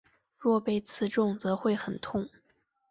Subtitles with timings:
[0.39, 2.27] 若被刺中则会很痛。